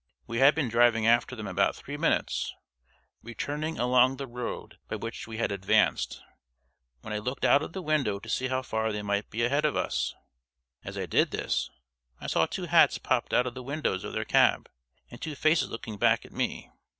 [0.25, 2.55] We had been driving after them about three minutes
[3.21, 6.23] (returning along the road by which we had advanced)
[7.01, 9.63] when I looked out of the window to see how far they might be ahead
[9.63, 10.15] of us.
[10.83, 11.69] As I did this,
[12.19, 14.67] I saw two hats popped out of the windows of their cab,
[15.11, 16.71] and two faces looking back at me.